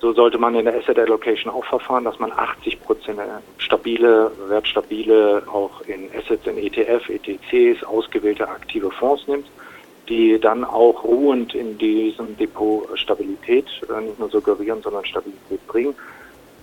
So 0.00 0.12
sollte 0.12 0.36
man 0.36 0.54
in 0.54 0.64
der 0.66 0.76
Asset 0.76 0.98
Allocation 0.98 1.52
auch 1.52 1.64
verfahren, 1.64 2.04
dass 2.04 2.18
man 2.18 2.32
80 2.32 2.82
Prozent 2.82 3.20
stabile, 3.58 4.30
wertstabile, 4.48 5.44
auch 5.46 5.80
in 5.82 6.10
Assets, 6.14 6.46
in 6.46 6.58
ETF, 6.58 7.08
ETCs, 7.08 7.84
ausgewählte 7.84 8.48
aktive 8.48 8.90
Fonds 8.90 9.26
nimmt 9.28 9.46
die 10.08 10.38
dann 10.38 10.64
auch 10.64 11.04
ruhend 11.04 11.54
in 11.54 11.78
diesem 11.78 12.36
Depot 12.36 12.86
Stabilität 12.98 13.66
äh, 13.88 14.00
nicht 14.02 14.18
nur 14.18 14.28
suggerieren, 14.28 14.82
sondern 14.82 15.04
Stabilität 15.04 15.66
bringen. 15.66 15.94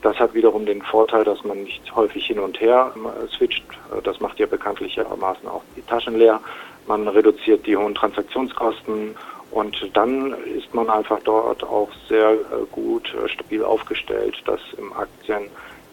Das 0.01 0.17
hat 0.17 0.33
wiederum 0.33 0.65
den 0.65 0.81
Vorteil, 0.81 1.23
dass 1.23 1.43
man 1.43 1.63
nicht 1.63 1.95
häufig 1.95 2.25
hin 2.25 2.39
und 2.39 2.59
her 2.59 2.91
äh, 2.95 3.27
switcht. 3.35 3.63
Äh, 3.95 4.01
das 4.01 4.19
macht 4.19 4.39
ja 4.39 4.45
bekanntlichermaßen 4.45 5.47
auch 5.47 5.63
die 5.75 5.81
Taschen 5.83 6.17
leer. 6.17 6.39
Man 6.87 7.07
reduziert 7.07 7.65
die 7.67 7.77
hohen 7.77 7.93
Transaktionskosten 7.93 9.15
und 9.51 9.89
dann 9.93 10.33
ist 10.45 10.73
man 10.73 10.89
einfach 10.89 11.19
dort 11.23 11.63
auch 11.63 11.89
sehr 12.09 12.35
gut 12.71 13.13
stabil 13.27 13.63
aufgestellt, 13.63 14.41
das 14.45 14.59
im 14.77 14.91
Aktien, 14.93 15.43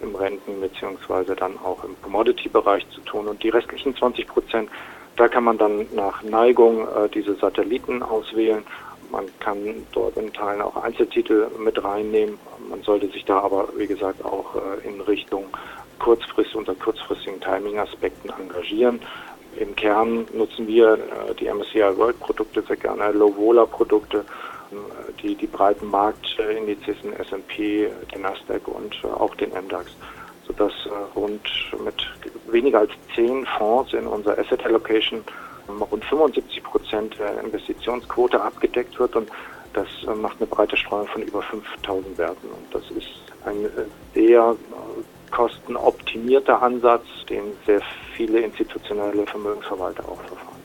im 0.00 0.14
Renten 0.14 0.60
beziehungsweise 0.60 1.36
dann 1.36 1.58
auch 1.58 1.84
im 1.84 2.00
Commodity-Bereich 2.02 2.88
zu 2.90 3.00
tun. 3.02 3.26
Und 3.26 3.42
die 3.42 3.50
restlichen 3.50 3.94
20 3.94 4.26
Prozent 4.26 4.70
da 5.18 5.26
kann 5.26 5.42
man 5.42 5.58
dann 5.58 5.86
nach 5.94 6.22
Neigung 6.22 6.82
äh, 6.82 7.08
diese 7.12 7.34
Satelliten 7.34 8.04
auswählen. 8.04 8.62
Man 9.10 9.26
kann 9.40 9.86
dort 9.92 10.16
in 10.16 10.32
Teilen 10.32 10.60
auch 10.60 10.76
Einzeltitel 10.76 11.48
mit 11.58 11.82
reinnehmen. 11.82 12.38
Man 12.68 12.82
sollte 12.82 13.08
sich 13.08 13.24
da 13.24 13.40
aber, 13.40 13.68
wie 13.76 13.86
gesagt, 13.86 14.24
auch 14.24 14.54
äh, 14.56 14.86
in 14.86 15.00
Richtung 15.00 15.46
kurzfristig 15.98 16.54
unter 16.54 16.74
kurzfristigen 16.74 17.40
Timing-Aspekten 17.40 18.30
engagieren. 18.30 19.00
Im 19.58 19.74
Kern 19.74 20.26
nutzen 20.34 20.66
wir 20.66 20.94
äh, 20.94 21.34
die 21.40 21.48
MSCI 21.48 21.96
World 21.96 22.20
Produkte 22.20 22.62
sehr 22.62 22.76
gerne, 22.76 23.10
Low-Vola-Produkte, 23.12 24.18
äh, 24.18 25.22
die, 25.22 25.34
die 25.34 25.46
breiten 25.46 25.86
Marktindizes, 25.86 26.96
den 27.02 27.14
S&P, 27.14 27.88
den 28.14 28.22
Nasdaq 28.22 28.68
und 28.68 28.96
auch 29.04 29.34
den 29.36 29.50
MDAX 29.50 29.96
sodass 30.46 30.72
rund 31.14 31.42
mit 31.84 32.06
weniger 32.50 32.78
als 32.78 32.90
zehn 33.14 33.44
Fonds 33.58 33.92
in 33.92 34.06
unserer 34.06 34.38
Asset 34.38 34.64
Allocation 34.64 35.22
rund 35.68 36.04
75 36.04 36.62
Prozent 36.62 37.18
der 37.18 37.40
Investitionsquote 37.40 38.40
abgedeckt 38.40 38.98
wird 38.98 39.16
und 39.16 39.30
das 39.74 39.86
äh, 40.06 40.14
macht 40.14 40.38
eine 40.38 40.46
breite 40.46 40.76
Streuung 40.76 41.06
von 41.08 41.22
über 41.22 41.42
5000 41.42 42.18
Werten 42.18 42.48
und 42.48 42.74
das 42.74 42.90
ist 42.90 43.08
ein 43.44 43.64
äh, 43.64 43.68
sehr 44.14 44.56
kostenoptimierter 45.30 46.62
Ansatz, 46.62 47.04
den 47.28 47.42
sehr 47.66 47.82
viele 48.14 48.40
institutionelle 48.40 49.26
Vermögensverwalter 49.26 50.08
auch 50.08 50.20
verfahren. 50.22 50.58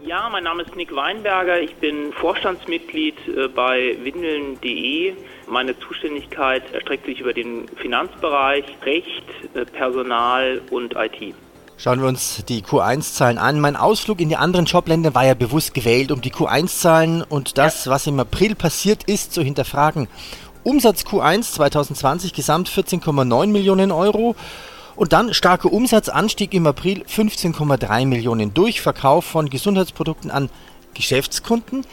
Ja, 0.00 0.28
mein 0.30 0.44
Name 0.44 0.62
ist 0.62 0.76
Nick 0.76 0.94
Weinberger. 0.94 1.60
Ich 1.60 1.74
bin 1.76 2.12
Vorstandsmitglied 2.12 3.16
äh, 3.28 3.48
bei 3.48 3.98
windeln.de. 4.00 5.14
Meine 5.48 5.78
Zuständigkeit 5.80 6.72
erstreckt 6.72 7.06
sich 7.06 7.20
über 7.20 7.32
den 7.32 7.66
Finanzbereich, 7.68 8.64
Recht, 8.84 9.24
äh, 9.54 9.64
Personal 9.64 10.62
und 10.70 10.94
IT. 10.94 11.34
Schauen 11.80 12.00
wir 12.00 12.08
uns 12.08 12.42
die 12.48 12.64
Q1-Zahlen 12.64 13.38
an. 13.38 13.60
Mein 13.60 13.76
Ausflug 13.76 14.20
in 14.20 14.28
die 14.28 14.36
anderen 14.36 14.66
Jobländer 14.66 15.14
war 15.14 15.24
ja 15.24 15.34
bewusst 15.34 15.74
gewählt, 15.74 16.10
um 16.10 16.20
die 16.20 16.32
Q1-Zahlen 16.32 17.22
und 17.22 17.56
das, 17.56 17.84
ja. 17.84 17.92
was 17.92 18.08
im 18.08 18.18
April 18.18 18.56
passiert 18.56 19.04
ist, 19.04 19.32
zu 19.32 19.42
hinterfragen. 19.42 20.08
Umsatz 20.64 21.02
Q1 21.02 21.52
2020 21.52 22.32
gesamt 22.32 22.68
14,9 22.68 23.46
Millionen 23.46 23.92
Euro. 23.92 24.34
Und 24.96 25.12
dann 25.12 25.32
starker 25.32 25.72
Umsatzanstieg 25.72 26.52
im 26.52 26.66
April 26.66 27.04
15,3 27.04 28.06
Millionen 28.06 28.52
durch 28.52 28.80
Verkauf 28.80 29.24
von 29.24 29.48
Gesundheitsprodukten 29.48 30.32
an 30.32 30.50
Geschäftskunden. 30.94 31.86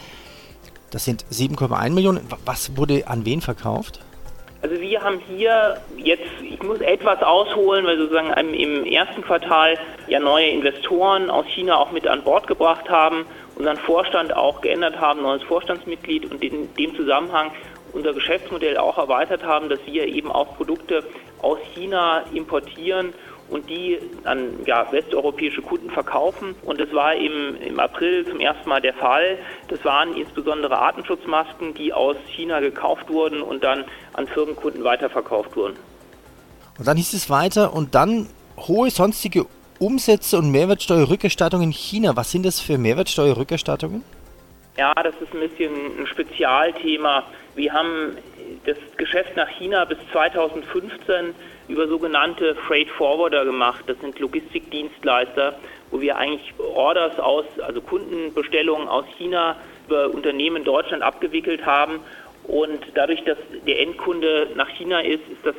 Das 0.90 1.04
sind 1.04 1.24
7,1 1.32 1.90
Millionen. 1.90 2.22
Was 2.44 2.76
wurde 2.76 3.06
an 3.06 3.24
wen 3.24 3.40
verkauft? 3.40 4.00
Also 4.68 4.80
wir 4.80 5.00
haben 5.00 5.20
hier 5.28 5.80
jetzt, 5.96 6.26
ich 6.42 6.60
muss 6.60 6.80
etwas 6.80 7.22
ausholen, 7.22 7.86
weil 7.86 7.98
sozusagen 7.98 8.32
im 8.52 8.84
ersten 8.84 9.22
Quartal 9.22 9.78
ja 10.08 10.18
neue 10.18 10.48
Investoren 10.48 11.30
aus 11.30 11.46
China 11.46 11.76
auch 11.76 11.92
mit 11.92 12.08
an 12.08 12.24
Bord 12.24 12.48
gebracht 12.48 12.90
haben, 12.90 13.26
unseren 13.54 13.76
Vorstand 13.76 14.34
auch 14.34 14.62
geändert 14.62 15.00
haben, 15.00 15.22
neues 15.22 15.44
Vorstandsmitglied 15.44 16.28
und 16.32 16.42
in 16.42 16.74
dem 16.74 16.96
Zusammenhang 16.96 17.52
unser 17.92 18.12
Geschäftsmodell 18.12 18.76
auch 18.76 18.98
erweitert 18.98 19.44
haben, 19.44 19.68
dass 19.68 19.78
wir 19.86 20.04
eben 20.08 20.32
auch 20.32 20.56
Produkte 20.56 21.04
aus 21.42 21.58
China 21.72 22.24
importieren 22.34 23.14
und 23.48 23.68
die 23.68 23.98
an 24.24 24.64
ja, 24.66 24.90
westeuropäische 24.90 25.62
Kunden 25.62 25.90
verkaufen. 25.90 26.54
Und 26.62 26.80
das 26.80 26.92
war 26.92 27.14
eben 27.14 27.56
im 27.56 27.78
April 27.78 28.26
zum 28.26 28.40
ersten 28.40 28.68
Mal 28.68 28.80
der 28.80 28.94
Fall. 28.94 29.38
Das 29.68 29.84
waren 29.84 30.16
insbesondere 30.16 30.78
Artenschutzmasken, 30.78 31.74
die 31.74 31.92
aus 31.92 32.16
China 32.28 32.60
gekauft 32.60 33.08
wurden 33.08 33.42
und 33.42 33.62
dann 33.62 33.84
an 34.14 34.26
Firmenkunden 34.26 34.84
weiterverkauft 34.84 35.56
wurden. 35.56 35.76
Und 36.78 36.86
dann 36.86 36.96
hieß 36.96 37.14
es 37.14 37.30
weiter 37.30 37.72
und 37.72 37.94
dann 37.94 38.28
hohe 38.58 38.90
sonstige 38.90 39.46
Umsätze 39.78 40.38
und 40.38 40.50
Mehrwertsteuerrückerstattungen 40.50 41.68
in 41.68 41.72
China. 41.72 42.16
Was 42.16 42.30
sind 42.30 42.44
das 42.44 42.60
für 42.60 42.78
Mehrwertsteuerrückerstattungen? 42.78 44.02
Ja, 44.76 44.92
das 44.94 45.14
ist 45.20 45.32
ein 45.32 45.40
bisschen 45.40 45.72
ein 46.00 46.06
Spezialthema. 46.06 47.22
Wir 47.54 47.72
haben 47.72 48.18
das 48.66 48.76
Geschäft 48.96 49.36
nach 49.36 49.48
China 49.48 49.84
bis 49.84 49.98
2015 50.12 51.34
über 51.68 51.88
sogenannte 51.88 52.54
Freight 52.54 52.88
Forwarder 52.90 53.44
gemacht. 53.44 53.84
Das 53.86 53.98
sind 54.00 54.18
Logistikdienstleister, 54.18 55.58
wo 55.90 56.00
wir 56.00 56.16
eigentlich 56.16 56.54
Orders 56.58 57.18
aus, 57.18 57.44
also 57.60 57.80
Kundenbestellungen 57.80 58.88
aus 58.88 59.04
China 59.18 59.56
über 59.86 60.10
Unternehmen 60.10 60.56
in 60.56 60.64
Deutschland 60.64 61.02
abgewickelt 61.02 61.64
haben. 61.64 62.00
Und 62.44 62.80
dadurch, 62.94 63.24
dass 63.24 63.38
der 63.66 63.80
Endkunde 63.80 64.48
nach 64.54 64.68
China 64.68 65.00
ist, 65.00 65.22
ist 65.28 65.44
das 65.44 65.56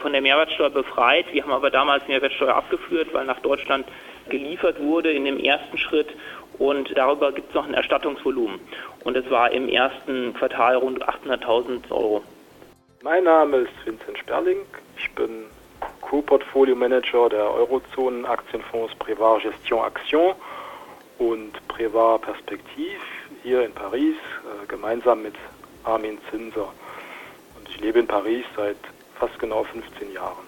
von 0.00 0.12
der 0.12 0.20
Mehrwertsteuer 0.20 0.70
befreit. 0.70 1.26
Wir 1.32 1.44
haben 1.44 1.52
aber 1.52 1.70
damals 1.70 2.06
Mehrwertsteuer 2.08 2.56
abgeführt, 2.56 3.08
weil 3.12 3.24
nach 3.24 3.38
Deutschland 3.40 3.86
geliefert 4.28 4.80
wurde 4.80 5.12
in 5.12 5.24
dem 5.24 5.38
ersten 5.38 5.78
Schritt 5.78 6.08
und 6.58 6.96
darüber 6.96 7.32
gibt 7.32 7.50
es 7.50 7.54
noch 7.54 7.66
ein 7.66 7.74
Erstattungsvolumen. 7.74 8.60
Und 9.04 9.16
es 9.16 9.28
war 9.30 9.52
im 9.52 9.68
ersten 9.68 10.34
Quartal 10.34 10.76
rund 10.76 11.04
800.000 11.04 11.90
Euro. 11.90 12.22
Mein 13.04 13.24
Name 13.24 13.58
ist 13.58 13.72
Vincent 13.84 14.16
Sperling. 14.16 14.60
Ich 14.96 15.14
bin 15.14 15.44
Co-Portfolio 16.00 16.74
Manager 16.74 17.28
der 17.28 17.50
Eurozonen 17.50 18.24
Aktienfonds 18.24 18.94
Privat 18.94 19.42
Gestion 19.42 19.86
Action 19.86 20.32
und 21.18 21.52
Privat 21.68 22.22
Perspektiv 22.22 22.98
hier 23.42 23.62
in 23.62 23.74
Paris, 23.74 24.16
äh, 24.16 24.66
gemeinsam 24.68 25.22
mit 25.22 25.34
Armin 25.84 26.16
Zinser. 26.30 26.72
Und 27.58 27.68
ich 27.68 27.78
lebe 27.78 27.98
in 27.98 28.06
Paris 28.06 28.46
seit 28.56 28.78
fast 29.18 29.38
genau 29.38 29.64
15 29.64 30.10
Jahren. 30.10 30.46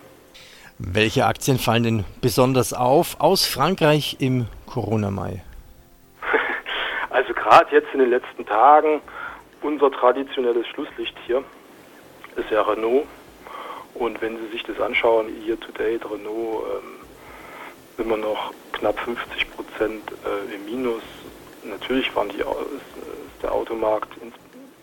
Welche 0.78 1.26
Aktien 1.26 1.58
fallen 1.58 1.82
denn 1.82 2.04
besonders 2.22 2.72
auf 2.72 3.20
aus 3.20 3.44
Frankreich 3.44 4.16
im 4.18 4.46
Corona-Mai? 4.64 5.42
Also 7.10 7.34
gerade 7.34 7.75
jetzt 7.75 7.88
in 7.92 8.00
den 8.00 8.10
letzten 8.10 8.46
Tagen, 8.46 9.02
unser 9.60 9.90
traditionelles 9.90 10.66
Schlusslicht 10.68 11.16
hier 11.26 11.44
ist 12.36 12.50
ja 12.50 12.62
Renault. 12.62 13.06
Und 13.94 14.20
wenn 14.20 14.36
Sie 14.38 14.48
sich 14.48 14.62
das 14.62 14.78
anschauen, 14.80 15.28
year 15.46 15.58
to 15.58 15.72
date, 15.72 16.04
Renault 16.04 16.64
ähm, 16.66 16.96
immer 17.98 18.16
noch 18.16 18.52
knapp 18.72 18.98
50 19.00 19.50
Prozent 19.52 20.12
äh, 20.24 20.54
im 20.54 20.64
Minus. 20.66 21.02
Natürlich 21.64 22.14
waren 22.14 22.28
die, 22.28 22.36
ist, 22.36 22.44
ist 22.44 23.42
der 23.42 23.52
Automarkt 23.52 24.10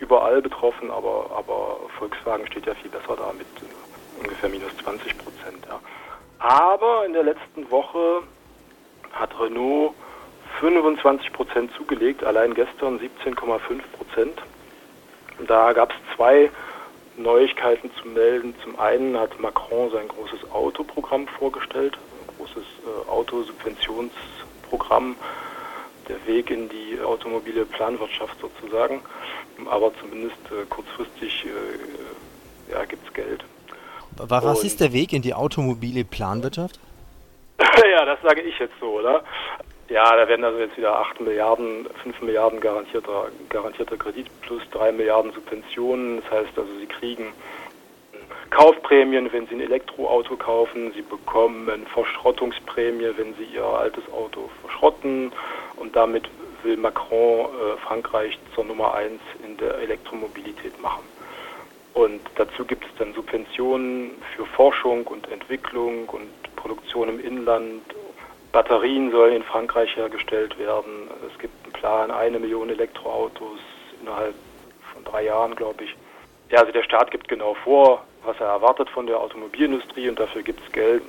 überall 0.00 0.42
betroffen, 0.42 0.90
aber, 0.90 1.30
aber 1.36 1.78
Volkswagen 1.98 2.46
steht 2.46 2.66
ja 2.66 2.74
viel 2.74 2.90
besser 2.90 3.16
da 3.16 3.32
mit 3.32 3.46
äh, 3.46 4.20
ungefähr 4.22 4.48
minus 4.48 4.76
20 4.82 5.16
Prozent. 5.18 5.64
Ja. 5.68 5.80
Aber 6.38 7.06
in 7.06 7.12
der 7.12 7.22
letzten 7.22 7.70
Woche 7.70 8.22
hat 9.12 9.30
Renault 9.40 9.94
25 10.60 11.32
Prozent 11.32 11.72
zugelegt, 11.74 12.24
allein 12.24 12.54
gestern 12.54 12.98
17,5 12.98 13.80
Prozent. 13.96 14.42
Da 15.46 15.72
gab 15.72 15.90
es 15.90 15.96
zwei 16.16 16.50
Neuigkeiten 17.16 17.90
zu 18.00 18.06
melden. 18.08 18.54
Zum 18.62 18.78
einen 18.78 19.18
hat 19.18 19.40
Macron 19.40 19.90
sein 19.90 20.06
großes 20.08 20.50
Autoprogramm 20.50 21.26
vorgestellt, 21.28 21.96
ein 21.96 22.36
großes 22.36 22.64
äh, 22.64 23.10
Autosubventionsprogramm, 23.10 25.16
der 26.08 26.26
Weg 26.26 26.50
in 26.50 26.68
die 26.68 27.00
automobile 27.00 27.64
Planwirtschaft 27.64 28.36
sozusagen. 28.40 29.00
Aber 29.66 29.92
zumindest 30.00 30.36
äh, 30.50 30.64
kurzfristig 30.68 31.46
äh, 31.46 32.72
ja, 32.72 32.84
gibt 32.84 33.06
es 33.06 33.14
Geld. 33.14 33.44
Was 34.16 34.60
Und 34.60 34.66
ist 34.66 34.80
der 34.80 34.92
Weg 34.92 35.12
in 35.12 35.22
die 35.22 35.34
automobile 35.34 36.04
Planwirtschaft? 36.04 36.78
ja, 37.58 38.04
das 38.04 38.20
sage 38.22 38.42
ich 38.42 38.58
jetzt 38.58 38.74
so, 38.80 38.98
oder? 38.98 39.22
Ja, 39.94 40.16
da 40.16 40.26
werden 40.26 40.44
also 40.44 40.58
jetzt 40.58 40.76
wieder 40.76 40.98
8 40.98 41.20
Milliarden, 41.20 41.86
5 42.02 42.20
Milliarden 42.22 42.58
garantierter, 42.58 43.28
garantierter 43.48 43.96
Kredit 43.96 44.26
plus 44.40 44.60
3 44.72 44.90
Milliarden 44.90 45.30
Subventionen. 45.30 46.20
Das 46.20 46.32
heißt 46.32 46.58
also, 46.58 46.68
Sie 46.80 46.86
kriegen 46.86 47.32
Kaufprämien, 48.50 49.32
wenn 49.32 49.46
Sie 49.46 49.54
ein 49.54 49.60
Elektroauto 49.60 50.36
kaufen. 50.36 50.92
Sie 50.96 51.02
bekommen 51.02 51.86
Verschrottungsprämie, 51.92 53.12
wenn 53.16 53.34
Sie 53.34 53.44
Ihr 53.44 53.64
altes 53.64 54.02
Auto 54.12 54.50
verschrotten. 54.62 55.30
Und 55.76 55.94
damit 55.94 56.28
will 56.64 56.76
Macron 56.76 57.46
äh, 57.46 57.76
Frankreich 57.86 58.36
zur 58.56 58.64
Nummer 58.64 58.94
1 58.94 59.20
in 59.46 59.56
der 59.58 59.76
Elektromobilität 59.78 60.76
machen. 60.82 61.04
Und 61.92 62.20
dazu 62.34 62.64
gibt 62.64 62.84
es 62.84 62.90
dann 62.98 63.14
Subventionen 63.14 64.10
für 64.34 64.44
Forschung 64.44 65.06
und 65.06 65.30
Entwicklung 65.30 66.08
und 66.08 66.56
Produktion 66.56 67.10
im 67.10 67.20
Inland. 67.20 67.82
Batterien 68.54 69.10
sollen 69.10 69.34
in 69.34 69.42
Frankreich 69.42 69.96
hergestellt 69.96 70.56
werden. 70.60 71.10
Es 71.28 71.36
gibt 71.40 71.52
einen 71.64 71.72
Plan, 71.72 72.10
eine 72.12 72.38
Million 72.38 72.70
Elektroautos 72.70 73.58
innerhalb 74.00 74.36
von 74.92 75.02
drei 75.02 75.24
Jahren, 75.24 75.56
glaube 75.56 75.82
ich. 75.82 75.96
Ja, 76.50 76.60
also 76.60 76.70
der 76.70 76.84
Staat 76.84 77.10
gibt 77.10 77.26
genau 77.26 77.54
vor, 77.64 78.04
was 78.24 78.38
er 78.38 78.46
erwartet 78.46 78.88
von 78.90 79.08
der 79.08 79.18
Automobilindustrie 79.18 80.08
und 80.08 80.20
dafür 80.20 80.44
gibt 80.44 80.64
es 80.64 80.70
Geld, 80.70 81.02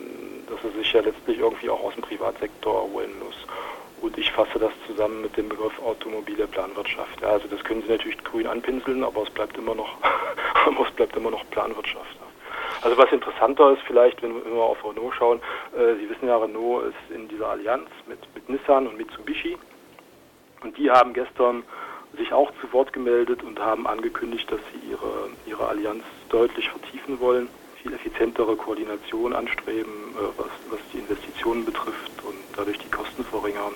das 0.50 0.58
er 0.64 0.72
sich 0.72 0.92
ja 0.92 1.02
letztlich 1.02 1.38
irgendwie 1.38 1.70
auch 1.70 1.84
aus 1.84 1.94
dem 1.94 2.02
Privatsektor 2.02 2.82
holen 2.92 3.12
muss. 3.24 3.36
Und 4.02 4.18
ich 4.18 4.32
fasse 4.32 4.58
das 4.58 4.72
zusammen 4.88 5.22
mit 5.22 5.38
dem 5.38 5.48
Begriff 5.48 5.80
automobile 5.84 6.48
Planwirtschaft. 6.48 7.22
Ja, 7.22 7.28
also 7.28 7.48
das 7.48 7.64
können 7.64 7.84
Sie 7.84 7.92
natürlich 7.92 8.24
grün 8.24 8.48
anpinseln, 8.48 9.04
aber 9.04 9.22
es 9.22 9.30
bleibt 9.30 9.56
immer 9.56 9.76
noch, 9.76 9.98
es 10.84 10.96
bleibt 10.96 11.16
immer 11.16 11.30
noch 11.30 11.48
Planwirtschaft. 11.52 12.25
Also 12.86 13.00
was 13.00 13.12
interessanter 13.12 13.72
ist 13.72 13.82
vielleicht, 13.88 14.22
wenn 14.22 14.36
wir 14.46 14.62
auf 14.62 14.86
Renault 14.86 15.16
schauen, 15.16 15.40
äh, 15.76 15.96
Sie 15.96 16.08
wissen 16.08 16.28
ja, 16.28 16.38
Renault 16.38 16.86
ist 16.86 17.16
in 17.16 17.28
dieser 17.28 17.48
Allianz 17.48 17.90
mit, 18.06 18.20
mit 18.36 18.48
Nissan 18.48 18.86
und 18.86 18.96
Mitsubishi 18.96 19.58
und 20.62 20.78
die 20.78 20.92
haben 20.92 21.14
gestern 21.14 21.64
sich 22.16 22.32
auch 22.32 22.52
zu 22.62 22.72
Wort 22.74 22.94
gemeldet 22.94 23.42
und 23.42 23.60
haben 23.60 23.88
angekündigt, 23.88 24.52
dass 24.52 24.60
sie 24.72 24.92
ihre, 24.92 25.32
ihre 25.48 25.68
Allianz 25.68 26.04
deutlich 26.30 26.70
vertiefen 26.70 27.20
wollen, 27.20 27.50
viel 27.82 27.92
effizientere 27.92 28.56
Koordination 28.56 29.34
anstreben, 29.34 30.14
äh, 30.14 30.38
was, 30.38 30.52
was 30.70 30.80
die 30.94 31.00
Investitionen 31.00 31.66
betrifft 31.66 32.12
und 32.24 32.38
dadurch 32.56 32.78
die 32.78 32.92
Kosten 32.92 33.24
verringern 33.24 33.74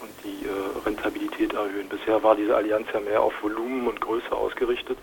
und 0.00 0.10
die 0.22 0.46
äh, 0.46 0.86
Rentabilität 0.86 1.52
erhöhen. 1.52 1.88
Bisher 1.88 2.22
war 2.22 2.36
diese 2.36 2.54
Allianz 2.54 2.86
ja 2.94 3.00
mehr 3.00 3.22
auf 3.22 3.34
Volumen 3.42 3.88
und 3.88 4.00
Größe 4.00 4.30
ausgerichtet. 4.30 4.98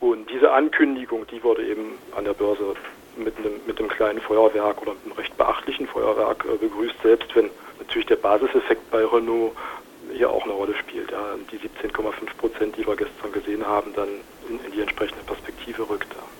Und 0.00 0.30
diese 0.30 0.50
Ankündigung, 0.50 1.26
die 1.26 1.42
wurde 1.42 1.64
eben 1.66 1.98
an 2.16 2.24
der 2.24 2.32
Börse 2.32 2.74
mit 3.16 3.36
einem, 3.36 3.60
mit 3.66 3.78
einem 3.78 3.88
kleinen 3.90 4.20
Feuerwerk 4.20 4.80
oder 4.82 4.92
mit 4.92 5.04
einem 5.04 5.12
recht 5.12 5.36
beachtlichen 5.36 5.86
Feuerwerk 5.86 6.44
äh, 6.46 6.56
begrüßt, 6.56 6.96
selbst 7.02 7.34
wenn 7.36 7.50
natürlich 7.78 8.06
der 8.06 8.16
Basiseffekt 8.16 8.90
bei 8.90 9.04
Renault 9.04 9.52
hier 10.12 10.30
auch 10.30 10.44
eine 10.44 10.52
Rolle 10.52 10.74
spielt. 10.74 11.10
Ja. 11.10 11.36
Die 11.52 11.58
17,5 11.58 12.12
Prozent, 12.38 12.76
die 12.76 12.86
wir 12.86 12.96
gestern 12.96 13.32
gesehen 13.32 13.66
haben, 13.66 13.92
dann 13.94 14.08
in, 14.48 14.64
in 14.64 14.72
die 14.72 14.80
entsprechende 14.80 15.22
Perspektive 15.24 15.88
rückt. 15.88 16.08
Ja. 16.14 16.39